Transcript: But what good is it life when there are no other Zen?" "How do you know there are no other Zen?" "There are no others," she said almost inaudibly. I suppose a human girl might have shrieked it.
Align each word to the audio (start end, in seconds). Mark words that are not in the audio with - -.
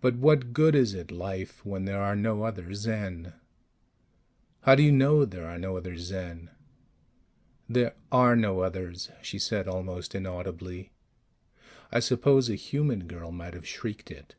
But 0.00 0.16
what 0.16 0.52
good 0.52 0.74
is 0.74 0.94
it 0.94 1.12
life 1.12 1.64
when 1.64 1.84
there 1.84 2.02
are 2.02 2.16
no 2.16 2.42
other 2.42 2.74
Zen?" 2.74 3.34
"How 4.62 4.74
do 4.74 4.82
you 4.82 4.90
know 4.90 5.24
there 5.24 5.46
are 5.46 5.60
no 5.60 5.76
other 5.76 5.96
Zen?" 5.96 6.50
"There 7.68 7.94
are 8.10 8.34
no 8.34 8.62
others," 8.62 9.12
she 9.22 9.38
said 9.38 9.68
almost 9.68 10.12
inaudibly. 10.12 10.90
I 11.92 12.00
suppose 12.00 12.50
a 12.50 12.56
human 12.56 13.06
girl 13.06 13.30
might 13.30 13.54
have 13.54 13.64
shrieked 13.64 14.10
it. 14.10 14.34